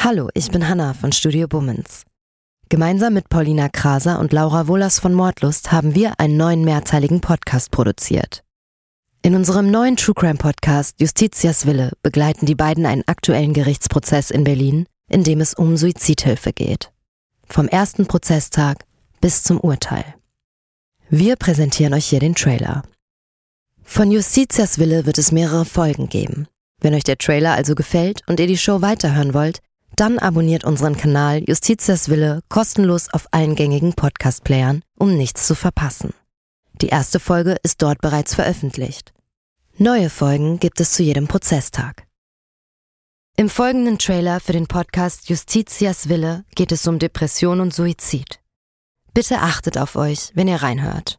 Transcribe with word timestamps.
Hallo, 0.00 0.28
ich 0.32 0.52
bin 0.52 0.68
Hanna 0.68 0.94
von 0.94 1.10
Studio 1.10 1.48
Bummens. 1.48 2.04
Gemeinsam 2.68 3.14
mit 3.14 3.28
Paulina 3.28 3.68
Kraser 3.68 4.20
und 4.20 4.32
Laura 4.32 4.68
Wohlers 4.68 5.00
von 5.00 5.12
Mordlust 5.12 5.72
haben 5.72 5.96
wir 5.96 6.20
einen 6.20 6.36
neuen 6.36 6.64
mehrteiligen 6.64 7.20
Podcast 7.20 7.72
produziert. 7.72 8.44
In 9.22 9.34
unserem 9.34 9.72
neuen 9.72 9.96
True 9.96 10.14
Crime 10.14 10.36
Podcast 10.36 11.00
Justitias 11.00 11.66
Wille 11.66 11.90
begleiten 12.02 12.46
die 12.46 12.54
beiden 12.54 12.86
einen 12.86 13.02
aktuellen 13.08 13.52
Gerichtsprozess 13.52 14.30
in 14.30 14.44
Berlin, 14.44 14.86
in 15.10 15.24
dem 15.24 15.40
es 15.40 15.52
um 15.52 15.76
Suizidhilfe 15.76 16.52
geht. 16.52 16.92
Vom 17.48 17.66
ersten 17.66 18.06
Prozesstag 18.06 18.84
bis 19.20 19.42
zum 19.42 19.58
Urteil. 19.58 20.14
Wir 21.10 21.34
präsentieren 21.34 21.92
euch 21.92 22.06
hier 22.06 22.20
den 22.20 22.36
Trailer. 22.36 22.84
Von 23.82 24.12
Justitias 24.12 24.78
Wille 24.78 25.06
wird 25.06 25.18
es 25.18 25.32
mehrere 25.32 25.64
Folgen 25.64 26.08
geben. 26.08 26.46
Wenn 26.80 26.94
euch 26.94 27.02
der 27.02 27.18
Trailer 27.18 27.54
also 27.54 27.74
gefällt 27.74 28.22
und 28.28 28.38
ihr 28.38 28.46
die 28.46 28.56
Show 28.56 28.80
weiterhören 28.80 29.34
wollt, 29.34 29.60
dann 30.00 30.18
abonniert 30.18 30.64
unseren 30.64 30.96
Kanal 30.96 31.42
Justitias 31.46 32.08
Wille 32.08 32.42
kostenlos 32.48 33.12
auf 33.12 33.26
allen 33.32 33.56
gängigen 33.56 33.94
Podcast-Playern, 33.94 34.82
um 34.96 35.16
nichts 35.16 35.46
zu 35.46 35.54
verpassen. 35.54 36.14
Die 36.80 36.88
erste 36.88 37.18
Folge 37.18 37.56
ist 37.62 37.82
dort 37.82 38.00
bereits 38.00 38.34
veröffentlicht. 38.34 39.12
Neue 39.76 40.10
Folgen 40.10 40.60
gibt 40.60 40.80
es 40.80 40.92
zu 40.92 41.02
jedem 41.02 41.26
Prozesstag. 41.26 42.06
Im 43.36 43.48
folgenden 43.48 43.98
Trailer 43.98 44.40
für 44.40 44.52
den 44.52 44.66
Podcast 44.66 45.28
Justitias 45.28 46.08
Wille 46.08 46.44
geht 46.54 46.72
es 46.72 46.86
um 46.86 46.98
Depression 46.98 47.60
und 47.60 47.74
Suizid. 47.74 48.40
Bitte 49.14 49.38
achtet 49.38 49.78
auf 49.78 49.96
euch, 49.96 50.30
wenn 50.34 50.48
ihr 50.48 50.62
reinhört. 50.62 51.18